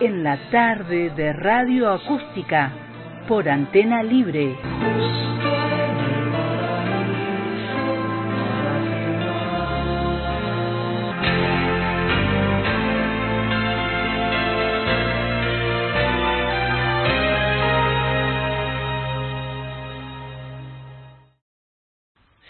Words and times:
en 0.00 0.24
la 0.24 0.38
tarde 0.50 1.10
de 1.10 1.34
radio 1.34 1.90
acústica 1.90 2.72
por 3.28 3.46
antena 3.50 4.02
libre. 4.02 4.56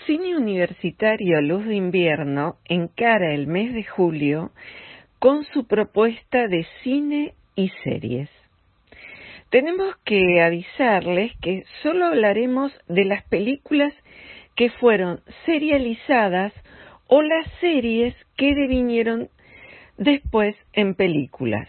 Cine 0.06 0.36
Universitario 0.36 1.40
Luz 1.42 1.66
de 1.66 1.74
Invierno 1.74 2.58
encara 2.64 3.34
el 3.34 3.48
mes 3.48 3.74
de 3.74 3.82
julio 3.82 4.52
con 5.18 5.44
su 5.44 5.66
propuesta 5.66 6.46
de 6.46 6.64
cine 6.82 7.34
y 7.60 7.68
series. 7.84 8.30
Tenemos 9.50 9.96
que 10.04 10.40
avisarles 10.40 11.32
que 11.42 11.64
solo 11.82 12.06
hablaremos 12.06 12.72
de 12.88 13.04
las 13.04 13.24
películas 13.24 13.92
que 14.56 14.70
fueron 14.70 15.20
serializadas 15.44 16.52
o 17.08 17.22
las 17.22 17.46
series 17.60 18.14
que 18.36 18.54
devinieron 18.54 19.28
después 19.98 20.56
en 20.72 20.94
películas. 20.94 21.68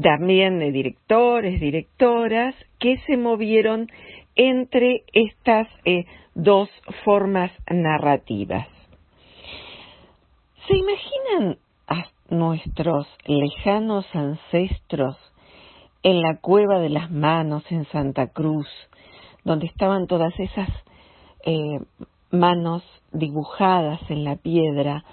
También 0.00 0.58
de 0.58 0.72
directores, 0.72 1.60
directoras 1.60 2.54
que 2.78 2.98
se 3.06 3.16
movieron 3.16 3.88
entre 4.34 5.04
estas 5.12 5.68
eh, 5.84 6.04
dos 6.34 6.68
formas 7.04 7.52
narrativas. 7.70 8.66
¿Se 10.66 10.76
imaginan 10.76 11.58
nuestros 12.28 13.06
lejanos 13.26 14.06
ancestros 14.14 15.16
en 16.02 16.20
la 16.20 16.38
cueva 16.40 16.80
de 16.80 16.90
las 16.90 17.10
manos 17.10 17.64
en 17.70 17.86
Santa 17.86 18.28
Cruz, 18.28 18.68
donde 19.44 19.66
estaban 19.66 20.06
todas 20.06 20.32
esas 20.38 20.68
eh, 21.44 21.78
manos 22.30 22.82
dibujadas 23.12 24.00
en 24.10 24.24
la 24.24 24.36
piedra, 24.36 25.04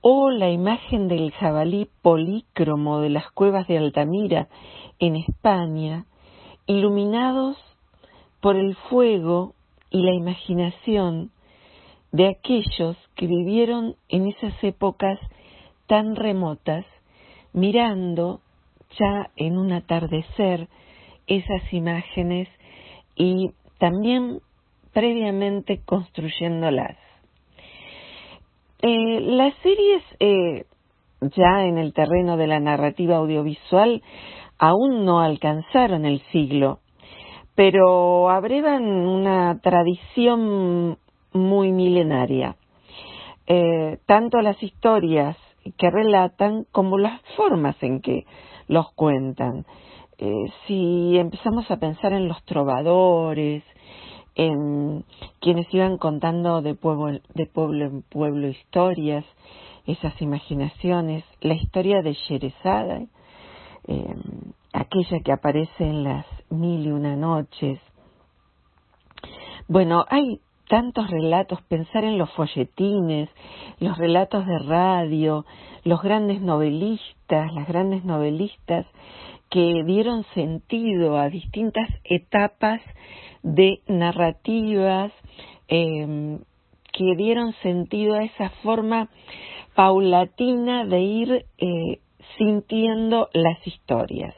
o 0.00 0.30
la 0.30 0.50
imagen 0.50 1.08
del 1.08 1.32
jabalí 1.32 1.88
polícromo 2.02 3.00
de 3.00 3.10
las 3.10 3.30
cuevas 3.32 3.66
de 3.66 3.78
Altamira 3.78 4.48
en 5.00 5.16
España, 5.16 6.04
iluminados 6.66 7.56
por 8.40 8.56
el 8.56 8.76
fuego 8.88 9.54
y 9.90 10.02
la 10.02 10.14
imaginación 10.14 11.30
de 12.12 12.28
aquellos 12.28 12.96
que 13.16 13.26
vivieron 13.26 13.96
en 14.08 14.28
esas 14.28 14.54
épocas 14.62 15.18
tan 15.86 16.16
remotas, 16.16 16.84
mirando 17.52 18.40
ya 18.98 19.30
en 19.36 19.58
un 19.58 19.72
atardecer 19.72 20.68
esas 21.26 21.72
imágenes 21.72 22.48
y 23.16 23.50
también 23.78 24.40
previamente 24.92 25.80
construyéndolas. 25.84 26.96
Eh, 28.82 29.20
las 29.20 29.54
series 29.62 30.02
eh, 30.20 30.64
ya 31.20 31.64
en 31.64 31.78
el 31.78 31.92
terreno 31.92 32.36
de 32.36 32.46
la 32.46 32.60
narrativa 32.60 33.16
audiovisual 33.16 34.02
aún 34.58 35.04
no 35.04 35.20
alcanzaron 35.20 36.04
el 36.04 36.20
siglo, 36.32 36.80
pero 37.54 38.30
abrevan 38.30 38.84
una 38.84 39.58
tradición 39.60 40.98
muy 41.32 41.72
milenaria. 41.72 42.56
Eh, 43.46 43.98
tanto 44.06 44.40
las 44.40 44.60
historias 44.62 45.36
que 45.72 45.90
relatan 45.90 46.64
como 46.72 46.98
las 46.98 47.20
formas 47.36 47.76
en 47.82 48.00
que 48.00 48.24
los 48.68 48.92
cuentan. 48.92 49.66
Eh, 50.18 50.46
si 50.66 51.18
empezamos 51.18 51.70
a 51.70 51.76
pensar 51.76 52.12
en 52.12 52.28
los 52.28 52.42
trovadores, 52.44 53.62
en 54.34 55.04
quienes 55.40 55.72
iban 55.72 55.98
contando 55.98 56.62
de 56.62 56.74
pueblo, 56.74 57.20
de 57.34 57.46
pueblo 57.46 57.86
en 57.86 58.02
pueblo 58.02 58.48
historias, 58.48 59.24
esas 59.86 60.20
imaginaciones, 60.20 61.24
la 61.40 61.54
historia 61.54 62.02
de 62.02 62.12
Sherezada, 62.12 63.02
eh, 63.88 64.14
aquella 64.72 65.20
que 65.24 65.32
aparece 65.32 65.84
en 65.84 66.04
las 66.04 66.26
mil 66.50 66.86
y 66.86 66.90
una 66.90 67.16
noches. 67.16 67.80
Bueno, 69.68 70.04
hay 70.08 70.40
tantos 70.68 71.10
relatos, 71.10 71.62
pensar 71.62 72.04
en 72.04 72.18
los 72.18 72.30
folletines, 72.32 73.28
los 73.78 73.96
relatos 73.98 74.46
de 74.46 74.58
radio, 74.58 75.44
los 75.84 76.02
grandes 76.02 76.40
novelistas, 76.40 77.52
las 77.54 77.68
grandes 77.68 78.04
novelistas 78.04 78.86
que 79.50 79.82
dieron 79.84 80.24
sentido 80.34 81.16
a 81.16 81.28
distintas 81.28 81.88
etapas 82.04 82.80
de 83.42 83.80
narrativas, 83.86 85.12
em, 85.68 86.40
que 86.92 87.14
dieron 87.16 87.52
sentido 87.62 88.14
a 88.14 88.24
esa 88.24 88.50
forma 88.62 89.08
paulatina 89.74 90.84
de 90.86 91.00
ir 91.00 91.46
eh, 91.58 92.00
sintiendo 92.36 93.28
las 93.32 93.64
historias. 93.66 94.34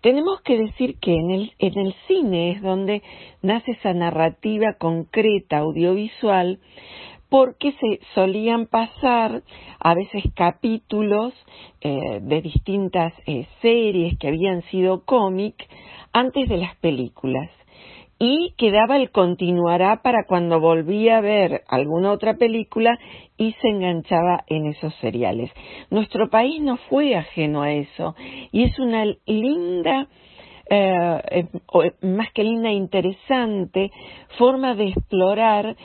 Tenemos 0.00 0.40
que 0.42 0.58
decir 0.58 0.98
que 1.00 1.14
en 1.14 1.30
el, 1.30 1.94
cine 2.06 2.52
es 2.52 2.62
donde 2.62 3.02
nace 3.42 3.72
esa 3.72 3.92
narrativa 3.94 4.74
concreta, 4.78 5.58
audiovisual, 5.58 6.60
porque 7.28 7.72
se 7.72 8.00
solían 8.14 8.66
pasar 8.66 9.42
a 9.80 9.94
veces 9.94 10.24
capítulos 10.34 11.34
eh, 11.80 12.20
de 12.22 12.42
distintas 12.42 13.12
eh, 13.26 13.46
series 13.60 14.16
que 14.18 14.28
habían 14.28 14.62
sido 14.70 15.04
cómic 15.04 15.54
antes 16.12 16.48
de 16.48 16.56
las 16.56 16.76
películas 16.76 17.50
y 18.18 18.54
quedaba 18.56 18.96
el 18.96 19.10
continuará 19.10 20.02
para 20.02 20.24
cuando 20.26 20.58
volvía 20.58 21.18
a 21.18 21.20
ver 21.20 21.62
alguna 21.68 22.12
otra 22.12 22.34
película 22.34 22.98
y 23.36 23.52
se 23.60 23.68
enganchaba 23.68 24.44
en 24.46 24.66
esos 24.66 24.94
seriales. 24.96 25.50
Nuestro 25.90 26.30
país 26.30 26.60
no 26.62 26.78
fue 26.88 27.14
ajeno 27.14 27.62
a 27.62 27.72
eso 27.72 28.14
y 28.52 28.64
es 28.64 28.78
una 28.78 29.04
linda, 29.26 30.08
eh, 30.70 31.20
eh, 31.30 31.46
más 32.00 32.32
que 32.32 32.44
linda, 32.44 32.70
interesante 32.70 33.90
forma 34.38 34.74
de 34.74 34.88
explorar 34.88 35.76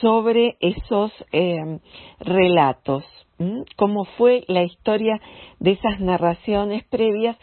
sobre 0.00 0.56
esos 0.58 1.12
eh, 1.30 1.78
relatos, 2.18 3.04
cómo 3.76 4.04
fue 4.16 4.44
la 4.48 4.64
historia 4.64 5.20
de 5.60 5.72
esas 5.72 6.00
narraciones 6.00 6.84
previas 6.84 7.36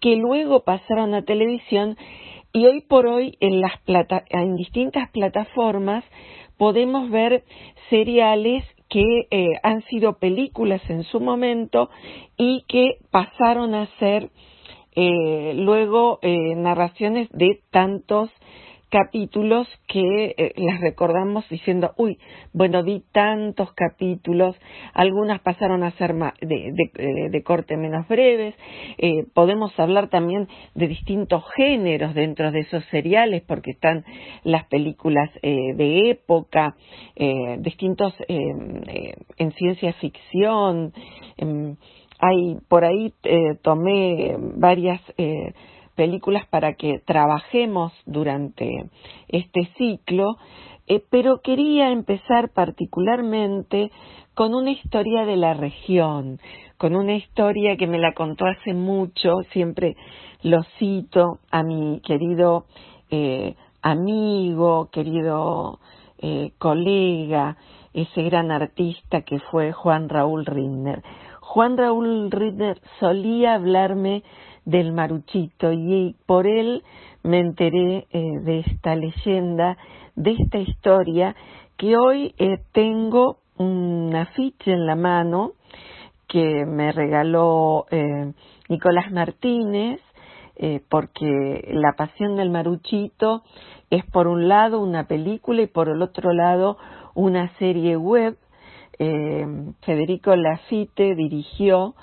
que 0.00 0.16
luego 0.16 0.64
pasaron 0.64 1.12
a 1.14 1.22
televisión 1.22 1.96
y 2.52 2.66
hoy 2.66 2.80
por 2.82 3.06
hoy 3.06 3.36
en, 3.40 3.60
las 3.60 3.72
en 4.30 4.56
distintas 4.56 5.10
plataformas 5.10 6.04
podemos 6.56 7.10
ver 7.10 7.44
seriales 7.88 8.64
que 8.88 9.28
eh, 9.30 9.52
han 9.62 9.82
sido 9.82 10.18
películas 10.18 10.82
en 10.90 11.04
su 11.04 11.20
momento 11.20 11.90
y 12.36 12.64
que 12.68 12.96
pasaron 13.10 13.74
a 13.74 13.86
ser 13.98 14.30
eh, 14.96 15.52
luego 15.54 16.18
eh, 16.22 16.56
narraciones 16.56 17.28
de 17.30 17.60
tantos 17.70 18.30
capítulos 18.90 19.68
que 19.86 20.34
eh, 20.36 20.52
las 20.56 20.80
recordamos 20.80 21.48
diciendo, 21.48 21.92
uy, 21.96 22.18
bueno, 22.52 22.82
vi 22.82 23.02
tantos 23.12 23.72
capítulos, 23.72 24.56
algunas 24.92 25.40
pasaron 25.40 25.84
a 25.84 25.92
ser 25.92 26.14
de, 26.14 26.72
de, 26.72 27.28
de, 27.30 27.42
corte 27.42 27.76
menos 27.76 28.06
breves, 28.08 28.54
eh, 28.98 29.24
podemos 29.32 29.78
hablar 29.78 30.08
también 30.08 30.48
de 30.74 30.88
distintos 30.88 31.44
géneros 31.56 32.14
dentro 32.14 32.50
de 32.50 32.60
esos 32.60 32.84
seriales, 32.86 33.42
porque 33.46 33.70
están 33.70 34.04
las 34.42 34.66
películas 34.66 35.30
eh, 35.42 35.72
de 35.76 36.10
época, 36.10 36.74
eh, 37.14 37.56
distintos 37.60 38.12
en 38.28 39.52
ciencia 39.52 39.92
ficción, 39.94 40.92
em, 41.36 41.76
hay, 42.18 42.58
por 42.68 42.84
ahí 42.84 43.14
tomé 43.62 44.36
varias 44.56 45.00
películas 46.00 46.46
para 46.48 46.76
que 46.76 47.02
trabajemos 47.04 47.92
durante 48.06 48.88
este 49.28 49.68
ciclo, 49.76 50.38
eh, 50.86 51.04
pero 51.10 51.42
quería 51.42 51.90
empezar 51.90 52.48
particularmente 52.54 53.90
con 54.32 54.54
una 54.54 54.70
historia 54.70 55.26
de 55.26 55.36
la 55.36 55.52
región, 55.52 56.40
con 56.78 56.96
una 56.96 57.12
historia 57.16 57.76
que 57.76 57.86
me 57.86 57.98
la 57.98 58.14
contó 58.14 58.46
hace 58.46 58.72
mucho, 58.72 59.42
siempre 59.52 59.94
lo 60.42 60.62
cito 60.78 61.40
a 61.50 61.62
mi 61.62 62.00
querido 62.00 62.64
eh, 63.10 63.54
amigo, 63.82 64.88
querido 64.90 65.80
eh, 66.16 66.52
colega, 66.56 67.58
ese 67.92 68.22
gran 68.22 68.50
artista 68.50 69.20
que 69.20 69.38
fue 69.50 69.72
Juan 69.72 70.08
Raúl 70.08 70.46
Ridner. 70.46 71.02
Juan 71.40 71.76
Raúl 71.76 72.30
Ridner 72.30 72.80
solía 73.00 73.52
hablarme 73.52 74.22
del 74.64 74.92
maruchito 74.92 75.72
y 75.72 76.16
por 76.26 76.46
él 76.46 76.82
me 77.22 77.40
enteré 77.40 78.06
eh, 78.10 78.38
de 78.42 78.60
esta 78.60 78.94
leyenda, 78.94 79.76
de 80.16 80.32
esta 80.32 80.58
historia 80.58 81.34
que 81.76 81.96
hoy 81.96 82.34
tengo 82.72 83.38
un 83.56 84.14
afiche 84.14 84.72
en 84.72 84.86
la 84.86 84.96
mano 84.96 85.52
que 86.30 86.64
me 86.64 86.92
regaló 86.92 87.86
eh, 87.90 88.32
Nicolás 88.68 89.10
Martínez, 89.10 90.00
eh, 90.56 90.80
porque 90.88 91.68
La 91.72 91.94
Pasión 91.96 92.36
del 92.36 92.50
Maruchito 92.50 93.42
es 93.90 94.04
por 94.06 94.28
un 94.28 94.48
lado 94.48 94.80
una 94.80 95.08
película 95.08 95.62
y 95.62 95.66
por 95.66 95.88
el 95.88 96.00
otro 96.02 96.32
lado 96.32 96.78
una 97.14 97.52
serie 97.58 97.96
web. 97.96 98.38
Eh, 98.98 99.46
Federico 99.82 100.36
Lafitte 100.36 101.16
dirigió 101.16 101.94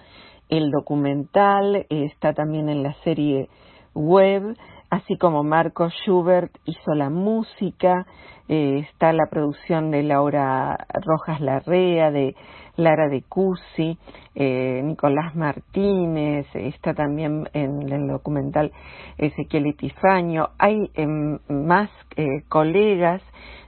el 0.49 0.71
documental, 0.71 1.85
está 1.89 2.33
también 2.33 2.69
en 2.69 2.83
la 2.83 2.93
serie 3.03 3.49
web, 3.93 4.55
así 4.89 5.17
como 5.17 5.43
Marco 5.43 5.89
Schubert 5.89 6.51
hizo 6.65 6.93
la 6.93 7.09
música, 7.09 8.05
está 8.47 9.11
la 9.11 9.27
producción 9.29 9.91
de 9.91 10.03
Laura 10.03 10.77
Rojas 11.05 11.41
Larrea, 11.41 12.11
de 12.11 12.35
Lara 12.77 13.09
de 13.09 13.23
Cusi, 13.23 13.97
eh, 14.35 14.81
Nicolás 14.83 15.35
Martínez, 15.35 16.45
está 16.53 16.93
también 16.93 17.49
en 17.53 17.91
el 17.91 18.07
documental 18.07 18.71
Ezequiel 19.17 19.67
Itifaño. 19.67 20.49
Hay 20.59 20.91
em, 20.93 21.39
más 21.49 21.89
eh, 22.15 22.43
colegas 22.47 23.21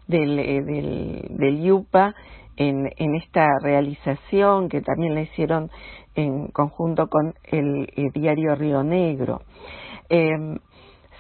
del, 0.08 0.38
eh, 0.40 0.62
del, 0.62 1.26
del 1.30 1.60
IUPA 1.66 2.14
en, 2.56 2.88
en, 2.98 3.16
esta 3.16 3.48
realización 3.62 4.70
que 4.70 4.82
también 4.82 5.16
la 5.16 5.22
hicieron 5.22 5.72
en 6.20 6.48
conjunto 6.48 7.08
con 7.08 7.34
el, 7.44 7.88
diario 8.14 8.56
Río 8.56 8.84
Negro. 8.84 9.42
Em, 10.10 10.58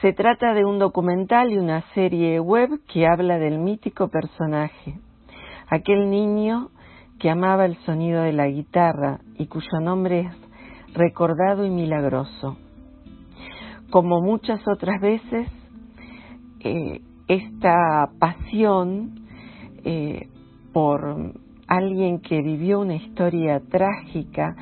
se 0.02 0.14
trata 0.14 0.54
de 0.54 0.66
un 0.66 0.80
documental 0.80 1.52
y 1.52 1.58
una 1.58 1.82
serie 1.94 2.40
web 2.40 2.70
que 2.92 3.08
habla 3.08 3.38
del 3.38 3.60
mítico 3.60 4.08
personaje, 4.08 4.96
aquel 5.70 6.10
niño 6.10 6.70
que 7.20 7.30
amaba 7.30 7.66
el 7.66 7.76
sonido 7.86 8.22
de 8.24 8.32
la 8.32 8.48
guitarra 8.48 9.20
y 9.38 9.48
cuyo 9.48 9.80
nombre 9.82 10.22
es 10.22 10.96
recordado 10.96 11.66
y 11.66 11.70
milagroso. 11.70 12.58
Como 13.90 14.22
muchas 14.22 14.62
otras 14.68 15.02
veces, 15.02 15.48
eh, 16.62 17.02
esta 17.28 18.10
pasión 18.20 19.28
eh, 19.84 20.28
por 20.72 21.34
alguien 21.68 22.20
que 22.20 22.42
vivió 22.42 22.80
una 22.80 22.96
historia 22.96 23.62
trágica 23.70 24.56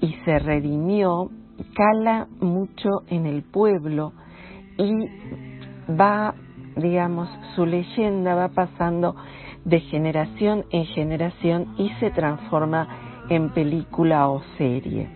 y 0.00 0.14
se 0.24 0.38
redimió, 0.38 1.30
cala 1.74 2.28
mucho 2.40 3.02
en 3.08 3.26
el 3.26 3.42
pueblo 3.42 4.12
y 4.78 4.92
va, 5.92 6.34
digamos, 6.76 7.28
su 7.54 7.64
leyenda 7.66 8.34
va 8.34 8.48
pasando 8.48 9.16
de 9.64 9.80
generación 9.80 10.64
en 10.70 10.84
generación 10.86 11.74
y 11.78 11.90
se 12.00 12.10
transforma 12.10 12.88
en 13.28 13.50
película 13.50 14.28
o 14.28 14.42
serie. 14.58 15.08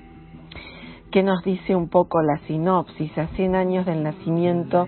¿Qué 1.13 1.23
nos 1.23 1.43
dice 1.43 1.75
un 1.75 1.89
poco 1.89 2.23
la 2.23 2.39
sinopsis? 2.47 3.17
A 3.19 3.27
100 3.29 3.55
años 3.55 3.87
del 3.87 4.03
nacimiento 4.03 4.87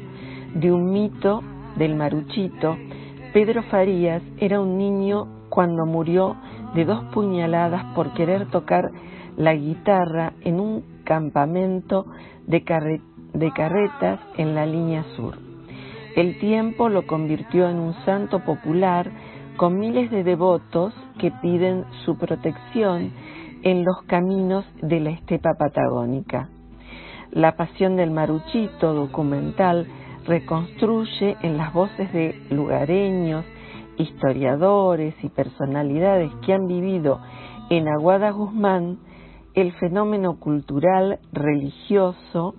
de 0.54 0.72
un 0.72 0.92
mito 0.92 1.42
del 1.76 1.94
maruchito, 1.96 2.76
Pedro 3.32 3.62
Farías 3.64 4.22
era 4.38 4.60
un 4.60 4.78
niño 4.78 5.46
cuando 5.48 5.84
murió 5.86 6.36
de 6.74 6.84
dos 6.84 7.04
puñaladas 7.12 7.94
por 7.94 8.14
querer 8.14 8.50
tocar 8.50 8.90
la 9.36 9.54
guitarra 9.54 10.32
en 10.42 10.60
un 10.60 10.84
campamento 11.04 12.06
de, 12.46 12.62
carretas 12.62 14.20
en 14.36 14.54
la 14.54 14.66
línea 14.66 15.04
sur. 15.16 15.36
El 16.16 16.38
tiempo 16.38 16.88
lo 16.88 17.06
convirtió 17.06 17.68
en 17.68 17.78
un 17.78 17.94
santo 18.04 18.40
popular 18.40 19.10
con 19.56 19.78
miles 19.78 20.10
de 20.10 20.24
devotos 20.24 20.94
que 21.18 21.30
piden 21.30 21.84
su 22.04 22.16
protección 22.16 23.12
en 23.62 23.84
los 23.84 24.02
caminos 24.06 24.64
de 24.82 25.00
la 25.00 25.10
estepa 25.10 25.54
patagónica. 25.58 26.48
La 27.30 27.56
pasión 27.56 27.96
del 27.96 28.10
maruchito 28.10 28.92
documental 28.92 29.86
reconstruye 30.26 31.36
en 31.42 31.56
las 31.56 31.72
voces 31.72 32.12
de 32.12 32.40
lugareños, 32.50 33.44
historiadores 33.96 35.14
y 35.22 35.28
personalidades 35.28 36.30
que 36.44 36.52
han 36.52 36.66
vivido 36.66 37.20
en 37.70 37.88
Aguada 37.88 38.30
Guzmán 38.30 38.98
el 39.54 39.72
fenómeno 39.74 40.38
cultural 40.38 41.18
religioso, 41.32 42.54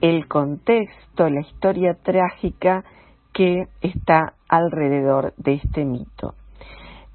el 0.00 0.26
contexto, 0.26 1.28
la 1.28 1.40
historia 1.40 1.96
trágica 2.02 2.84
que 3.32 3.68
está 3.80 4.34
alrededor 4.48 5.32
de 5.36 5.54
este 5.54 5.84
mito. 5.84 6.34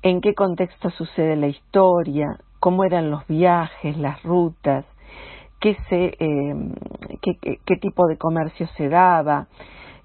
¿En 0.01 0.21
qué 0.21 0.33
contexto 0.33 0.89
sucede 0.91 1.35
la 1.35 1.47
historia? 1.47 2.39
¿Cómo 2.59 2.83
eran 2.83 3.11
los 3.11 3.25
viajes, 3.27 3.97
las 3.97 4.21
rutas? 4.23 4.85
¿Qué, 5.59 5.75
se, 5.89 6.15
em, 6.19 6.73
qué, 7.21 7.75
tipo 7.77 8.07
de 8.07 8.17
comercio 8.17 8.67
se 8.77 8.89
daba? 8.89 9.47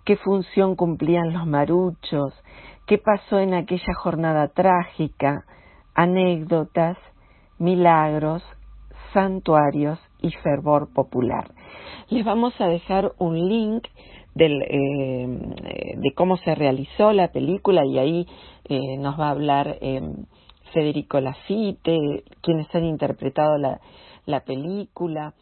¿Qué 0.05 0.17
función 0.17 0.77
cumplían 0.77 1.33
los 1.33 1.47
maruchos? 1.47 2.35
¿Qué 2.87 2.99
pasó 2.99 3.39
en 3.39 3.55
aquella 3.55 3.95
jornada 4.03 4.49
trágica? 4.49 5.45
Anécdotas, 5.95 6.97
milagros, 7.63 8.43
santuarios 9.13 9.99
y 10.21 10.31
fervor 10.43 10.93
popular. 10.93 11.53
Les 12.11 12.25
vamos 12.25 12.53
a 12.61 12.67
dejar 12.67 13.13
un 13.19 13.49
link 13.49 13.87
del, 14.35 14.63
eh, 14.63 15.95
de 15.97 16.13
cómo 16.15 16.37
se 16.39 16.55
realizó 16.55 17.13
la 17.13 17.29
película 17.29 17.85
y 17.87 17.99
ahí 17.99 18.27
eh, 18.69 18.97
nos 18.99 19.19
va 19.19 19.29
a 19.29 19.31
hablar 19.31 19.79
eh, 19.81 20.03
Federico 20.73 21.21
Lafitte, 21.21 22.25
quienes 22.41 22.75
han 22.75 22.85
interpretado 22.85 23.59
la, 23.59 23.81
la 24.27 24.41
película. 24.41 25.35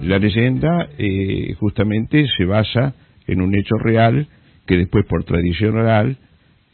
La 0.00 0.18
leyenda 0.18 0.88
justamente 1.60 2.26
se 2.36 2.44
basa 2.44 2.94
en 3.26 3.42
un 3.42 3.54
hecho 3.54 3.76
real 3.76 4.26
que 4.68 4.76
después 4.76 5.04
por 5.06 5.24
tradición 5.24 5.76
oral 5.78 6.18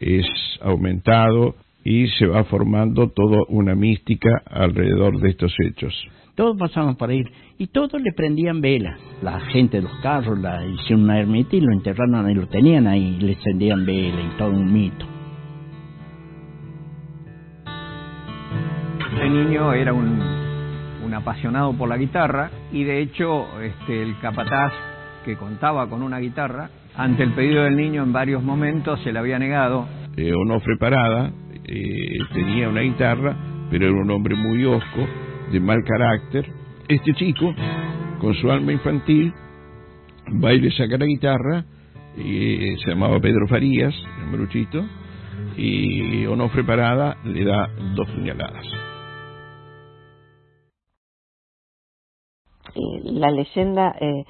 es 0.01 0.27
aumentado 0.61 1.55
y 1.85 2.09
se 2.09 2.27
va 2.27 2.45
formando 2.45 3.09
toda 3.09 3.39
una 3.49 3.75
mística 3.75 4.43
alrededor 4.47 5.21
de 5.21 5.31
estos 5.31 5.55
hechos. 5.65 5.95
Todos 6.35 6.59
pasaban 6.59 6.97
por 6.97 7.11
ahí 7.11 7.23
y 7.59 7.69
todos 7.69 8.03
le 8.03 8.13
prendían 8.13 8.61
velas. 8.61 8.99
La 9.23 9.39
gente 9.41 9.77
de 9.77 9.85
los 9.85 9.97
carros 10.01 10.37
la 10.41 10.67
hicieron 10.67 11.05
una 11.05 11.21
ermita 11.21 11.55
y 11.55 11.61
lo 11.61 11.73
enterraron 11.73 12.29
y 12.29 12.35
lo 12.35 12.49
tenían 12.49 12.89
ahí, 12.89 13.17
le 13.21 13.37
prendían 13.37 13.87
velas 13.87 14.25
y 14.35 14.37
todo 14.39 14.51
un 14.51 14.73
mito. 14.73 15.07
Este 19.13 19.31
niño 19.31 19.73
era 19.73 19.93
un, 19.93 20.21
un 21.05 21.15
apasionado 21.15 21.73
por 21.75 21.89
la 21.89 21.97
guitarra 21.97 22.51
y 22.73 22.83
de 22.83 23.03
hecho 23.03 23.47
este, 23.63 24.03
el 24.03 24.19
capataz 24.19 24.73
que 25.25 25.37
contaba 25.37 25.89
con 25.89 26.03
una 26.03 26.19
guitarra, 26.19 26.71
ante 26.97 27.23
el 27.23 27.33
pedido 27.33 27.65
del 27.65 27.77
niño 27.77 28.03
en 28.03 28.13
varios 28.13 28.43
momentos 28.43 29.01
se 29.03 29.13
le 29.13 29.19
había 29.19 29.39
negado. 29.39 29.87
Eh, 30.17 30.33
Onofre 30.33 30.77
Parada 30.79 31.33
eh, 31.65 32.19
tenía 32.33 32.69
una 32.69 32.83
guitarra, 32.83 33.37
pero 33.71 33.87
era 33.87 33.95
un 33.95 34.11
hombre 34.11 34.37
muy 34.37 34.65
osco, 34.65 35.07
de 35.51 35.61
mal 35.61 35.83
carácter. 35.85 36.47
Este 36.89 37.15
chico, 37.15 37.55
con 38.21 38.35
su 38.35 38.51
alma 38.51 38.73
infantil, 38.73 39.33
va 40.43 40.53
y 40.53 40.61
le 40.61 40.71
saca 40.71 40.97
la 40.99 41.07
guitarra, 41.07 41.65
y, 42.17 42.77
se 42.77 42.91
llamaba 42.91 43.19
Pedro 43.19 43.49
Farías, 43.49 43.95
el 44.21 44.31
maruchito, 44.31 44.85
y 45.57 46.25
Onofre 46.27 46.63
Parada 46.63 47.17
le 47.25 47.45
da 47.45 47.69
dos 47.97 48.09
puñaladas. 48.11 48.67
La 53.05 53.31
leyenda 53.31 53.95
eh, 54.01 54.25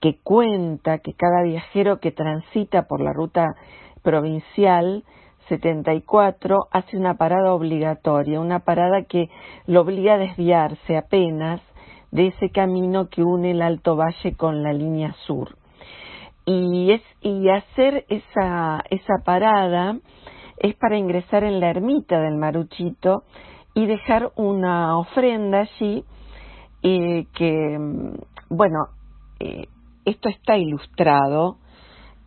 que 0.00 0.18
cuenta 0.22 0.98
que 0.98 1.14
cada 1.14 1.42
viajero 1.42 2.00
que 2.00 2.12
transita 2.12 2.82
por 2.86 3.00
la 3.00 3.12
ruta 3.12 3.54
provincial 4.02 5.04
74 5.48 6.68
hace 6.70 6.96
una 6.96 7.14
parada 7.14 7.52
obligatoria, 7.52 8.40
una 8.40 8.60
parada 8.60 9.02
que 9.02 9.28
lo 9.66 9.82
obliga 9.82 10.14
a 10.14 10.18
desviarse 10.18 10.96
apenas 10.96 11.60
de 12.12 12.28
ese 12.28 12.50
camino 12.50 13.08
que 13.08 13.22
une 13.22 13.52
el 13.52 13.62
Alto 13.62 13.96
Valle 13.96 14.34
con 14.36 14.62
la 14.62 14.72
línea 14.72 15.14
sur. 15.26 15.56
y 16.46 16.92
es 16.92 17.02
y 17.20 17.48
hacer 17.50 18.06
esa 18.08 18.82
esa 18.90 19.14
parada 19.24 19.98
es 20.56 20.74
para 20.76 20.96
ingresar 20.96 21.44
en 21.44 21.60
la 21.60 21.70
ermita 21.70 22.20
del 22.20 22.36
Maruchito 22.36 23.24
y 23.74 23.86
dejar 23.86 24.32
una 24.36 24.98
ofrenda 24.98 25.60
allí 25.60 26.04
eh, 26.82 27.26
que 27.34 27.78
bueno 28.48 28.78
eh, 29.38 29.66
esto 30.04 30.28
está 30.28 30.56
ilustrado 30.56 31.58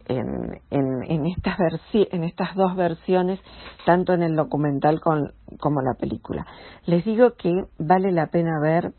en, 0.07 0.61
en, 0.69 1.25
estas 1.25 1.57
en 1.93 2.23
estas 2.23 2.55
dos 2.55 2.75
versiones, 2.75 3.39
tanto 3.85 4.13
en 4.13 4.23
el 4.23 4.35
documental 4.35 4.99
como 5.01 5.81
la 5.81 5.93
película. 5.93 6.45
Les 6.85 7.05
digo 7.05 7.33
que 7.35 7.65
vale 7.77 8.11
la 8.11 8.27
pena 8.27 8.59
ver 8.61 8.93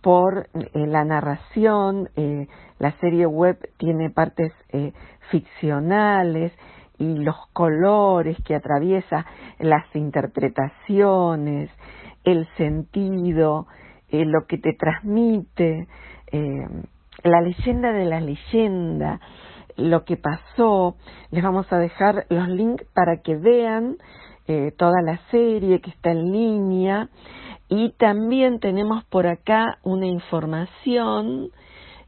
por 0.00 0.48
eh, 0.54 0.86
la 0.86 1.04
narración, 1.04 2.08
eh, 2.16 2.46
la 2.78 2.92
serie 2.98 3.26
web 3.26 3.58
tiene 3.78 4.10
partes 4.10 4.52
eh, 4.70 4.92
ficcionales 5.30 6.52
y 6.98 7.18
los 7.18 7.36
colores 7.52 8.36
que 8.44 8.54
atraviesa, 8.54 9.26
las 9.58 9.84
interpretaciones, 9.94 11.70
el 12.24 12.48
sentido, 12.56 13.66
lo 14.10 14.46
que 14.46 14.58
te 14.58 14.72
transmite, 14.72 15.86
la 17.22 17.40
leyenda 17.40 17.92
de 17.92 18.04
la 18.04 18.20
leyenda, 18.20 19.20
lo 19.76 20.04
que 20.04 20.16
pasó. 20.16 20.96
Les 21.30 21.42
vamos 21.42 21.72
a 21.72 21.78
dejar 21.78 22.26
los 22.28 22.48
links 22.48 22.84
para 22.94 23.22
que 23.22 23.36
vean 23.36 23.96
eh, 24.46 24.72
toda 24.76 25.02
la 25.02 25.18
serie 25.30 25.80
que 25.80 25.90
está 25.90 26.10
en 26.10 26.32
línea. 26.32 27.08
Y 27.68 27.90
también 27.98 28.60
tenemos 28.60 29.04
por 29.04 29.26
acá 29.26 29.78
una 29.82 30.06
información 30.06 31.50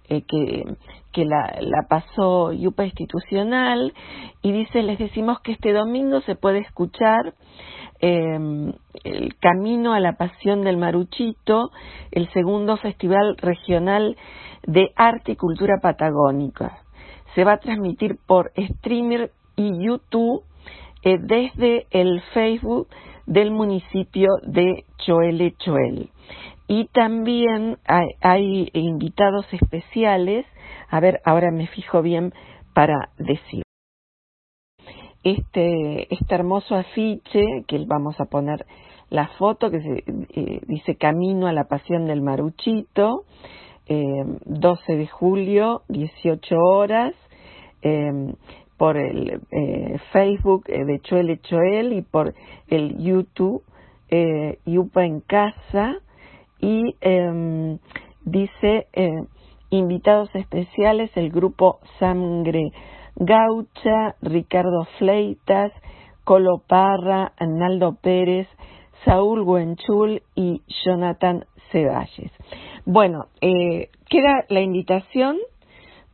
eh, 0.09 0.23
que, 0.23 0.64
que 1.12 1.25
la, 1.25 1.55
la, 1.61 1.87
pasó 1.88 2.52
Yupa 2.52 2.85
Institucional 2.85 3.93
y 4.43 4.52
dice, 4.52 4.83
les 4.83 4.99
decimos 4.99 5.40
que 5.40 5.52
este 5.52 5.73
domingo 5.73 6.21
se 6.23 6.35
puede 6.35 6.59
escuchar 6.61 7.35
eh, 8.00 8.73
el 9.04 9.37
Camino 9.38 9.92
a 9.92 10.00
la 10.00 10.14
Pasión 10.14 10.62
del 10.62 10.76
Maruchito, 10.76 11.71
el 12.11 12.28
segundo 12.33 12.76
Festival 12.76 13.37
Regional 13.38 14.16
de 14.66 14.92
Arte 14.97 15.33
y 15.33 15.37
Cultura 15.37 15.78
Patagónica. 15.80 16.78
Se 17.35 17.45
va 17.45 17.54
a 17.54 17.61
transmitir 17.61 18.16
por 18.26 18.52
streamer 18.57 19.30
y 19.57 19.85
YouTube 19.85 20.42
eh, 21.02 21.19
desde 21.19 21.87
el 21.90 22.21
Facebook 22.35 22.88
del 23.26 23.50
municipio 23.50 24.28
de 24.42 24.85
Choele 24.99 25.54
Choel. 25.59 26.11
Y 26.66 26.87
también 26.87 27.78
hay, 28.21 28.71
invitados 28.75 29.47
especiales, 29.52 30.47
a 30.88 31.00
ver, 31.00 31.21
ahora 31.25 31.50
me 31.50 31.66
fijo 31.66 32.02
bien 32.02 32.33
para 32.75 33.11
decir. 33.19 33.64
Este, 35.23 36.12
este 36.15 36.35
hermoso 36.35 36.75
afiche, 36.75 37.45
que 37.67 37.85
vamos 37.87 38.19
a 38.21 38.25
poner 38.25 38.65
la 39.11 39.29
foto, 39.37 39.71
que 39.71 39.81
se, 39.81 40.05
eh, 40.07 40.61
dice 40.67 40.97
Camino 40.97 41.47
a 41.47 41.53
la 41.53 41.65
Pasión 41.65 42.07
del 42.07 42.23
Maruchito, 42.23 43.25
12 43.87 44.93
eh, 44.93 44.97
de 44.97 45.07
julio, 45.09 45.83
18 45.89 46.57
horas, 46.57 47.15
eh, 47.83 48.33
por 48.79 48.97
el 48.97 49.43
Facebook 50.11 50.65
de 50.65 51.00
Choel 51.00 51.39
Choel 51.43 51.93
y 51.93 52.00
por 52.00 52.35
el 52.69 52.97
YouTube 52.97 53.62
Yupa 54.65 55.05
en 55.05 55.21
Casa. 55.21 55.97
Y 56.61 56.97
em, 57.03 57.79
dice 58.25 58.87
invitados 59.69 60.35
especiales 60.35 61.11
el 61.15 61.31
grupo 61.31 61.81
Sangre 61.99 62.73
Gaucha, 63.17 64.17
Ricardo 64.23 64.87
Fleitas, 64.99 65.73
Colo 66.25 66.62
Parra, 66.67 67.33
Arnaldo 67.37 67.97
Pérez, 68.00 68.49
Saúl 69.05 69.40
Huenchul 69.40 70.23
y 70.35 70.62
Jonathan 70.85 71.45
Ceballes. 71.71 72.33
Bueno, 72.85 73.26
eh, 73.40 73.88
queda 74.09 74.45
la 74.49 74.61
invitación 74.61 75.38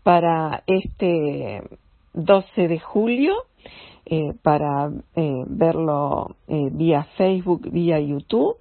para 0.02 0.62
este 0.66 1.62
12 2.14 2.68
de 2.68 2.78
julio 2.78 3.34
eh, 4.06 4.32
para 4.42 4.90
eh, 5.16 5.44
verlo 5.46 6.36
vía 6.48 7.06
Facebook, 7.16 7.70
vía 7.70 8.00
YouTube, 8.00 8.56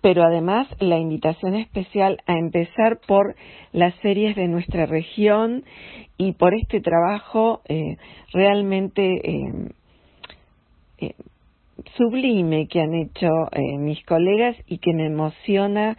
pero 0.00 0.22
además 0.22 0.68
la 0.80 0.98
invitación 0.98 1.54
especial 1.54 2.18
a 2.26 2.38
empezar 2.38 3.00
por 3.06 3.34
las 3.72 3.94
series 3.96 4.36
de 4.36 4.48
nuestra 4.48 4.86
región 4.86 5.64
y 6.16 6.32
por 6.32 6.54
este 6.54 6.80
trabajo 6.80 7.62
realmente 8.32 9.70
sublime 11.96 12.66
que 12.66 12.80
han 12.80 12.94
hecho 12.94 13.28
mis 13.78 14.04
colegas 14.04 14.56
y 14.66 14.78
que 14.78 14.92
me 14.92 15.06
emociona 15.06 15.96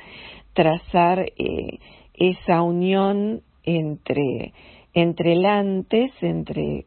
trazar 0.54 1.20
eh, 1.20 1.80
esa 2.14 2.62
unión 2.62 3.42
entre, 3.64 4.54
entre 4.94 5.34
el 5.34 5.46
antes, 5.46 6.12
entre 6.22 6.86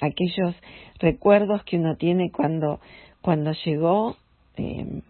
aquellos 0.00 0.54
recuerdos 0.98 1.62
que 1.64 1.76
uno 1.76 1.96
tiene 1.96 2.30
cuando, 2.30 2.80
cuando 3.20 3.52
llegó 3.64 4.16
em, 4.56 5.02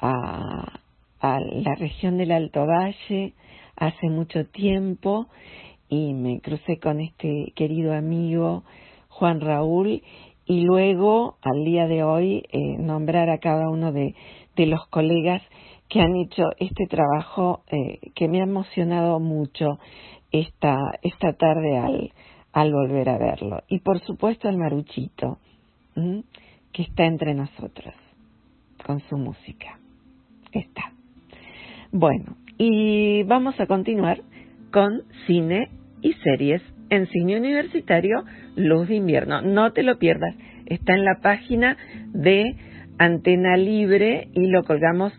a, 0.00 0.80
la 1.20 1.74
región 1.74 2.18
del 2.18 2.30
Alto 2.30 2.66
Valle 2.66 3.32
hace 3.76 4.08
mucho 4.08 4.46
tiempo 4.46 5.26
y 5.88 6.12
me 6.14 6.40
crucé 6.40 6.78
con 6.78 7.00
este 7.00 7.52
querido 7.56 7.94
amigo 7.94 8.62
Juan 9.08 9.40
Raúl 9.40 10.02
y 10.46 10.60
luego 10.60 11.36
al 11.42 11.64
día 11.64 11.88
de 11.88 12.04
hoy 12.04 12.44
eh, 12.52 12.76
nombrar 12.78 13.28
a 13.30 13.38
cada 13.38 13.68
uno 13.68 13.90
de, 13.90 14.14
de 14.54 14.66
los 14.66 14.86
colegas 14.88 15.42
que 15.88 16.00
han 16.00 16.14
hecho 16.16 16.44
este 16.58 16.86
trabajo 16.86 17.62
eh, 17.68 18.10
que 18.14 18.28
me 18.28 18.40
ha 18.40 18.44
emocionado 18.44 19.20
mucho 19.20 19.78
esta, 20.32 20.76
esta 21.02 21.32
tarde 21.32 21.78
al, 21.78 22.12
al 22.56 22.72
volver 22.72 23.10
a 23.10 23.18
verlo. 23.18 23.62
Y 23.68 23.80
por 23.80 24.00
supuesto 24.00 24.48
el 24.48 24.56
Maruchito, 24.56 25.38
que 26.72 26.82
está 26.82 27.04
entre 27.04 27.34
nosotros, 27.34 27.94
con 28.82 29.00
su 29.00 29.18
música. 29.18 29.78
Está. 30.52 30.90
Bueno, 31.92 32.38
y 32.56 33.24
vamos 33.24 33.60
a 33.60 33.66
continuar 33.66 34.22
con 34.72 35.02
cine 35.26 35.68
y 36.00 36.14
series 36.14 36.62
en 36.88 37.06
cine 37.08 37.36
universitario 37.36 38.24
Luz 38.54 38.88
de 38.88 38.96
Invierno. 38.96 39.42
No 39.42 39.74
te 39.74 39.82
lo 39.82 39.98
pierdas, 39.98 40.34
está 40.64 40.94
en 40.94 41.04
la 41.04 41.18
página 41.20 41.76
de 42.14 42.56
Antena 42.96 43.58
Libre 43.58 44.28
y 44.32 44.46
lo 44.46 44.64
colgamos 44.64 45.12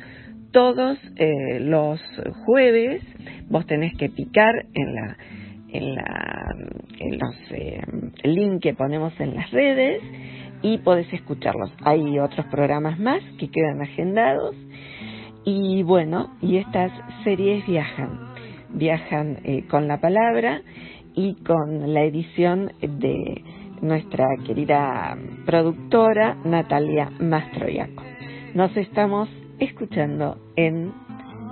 todos 0.52 0.98
eh, 1.18 1.60
los 1.60 2.02
jueves 2.46 3.04
vos 3.50 3.66
tenés 3.66 3.96
que 3.98 4.10
picar 4.10 4.66
en 4.74 4.96
la 4.96 5.18
en 5.70 5.96
la 5.96 6.56
los 7.20 7.36
eh, 7.52 7.82
link 8.24 8.62
que 8.62 8.74
ponemos 8.74 9.14
en 9.20 9.36
las 9.36 9.52
redes 9.52 10.02
y 10.62 10.78
podés 10.80 11.12
escucharlos 11.14 11.72
hay 11.84 12.20
otros 12.20 12.46
programas 12.48 13.00
más 13.00 13.22
que 13.40 13.50
quedan 13.50 13.82
agendados 13.82 14.56
y 15.46 15.84
bueno 15.84 16.36
y 16.42 16.58
estas 16.58 16.92
series 17.24 17.66
viajan 17.68 18.20
viajan 18.70 19.40
eh, 19.44 19.66
con 19.70 19.88
la 19.88 20.00
palabra 20.00 20.62
y 21.16 21.34
con 21.44 21.94
la 21.94 22.04
edición 22.04 22.72
de 22.80 23.44
nuestra 23.82 24.26
querida 24.46 25.18
productora 25.46 26.38
Natalia 26.44 27.12
Mastroiaco. 27.20 28.04
Nos 28.54 28.76
estamos 28.78 29.30
escuchando 29.60 30.38
en 30.56 30.94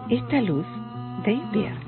esta 0.10 0.42
luz 0.42 0.66
de 1.26 1.34
invierno. 1.34 1.85